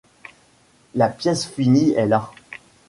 [0.95, 2.31] La pièce finie est là.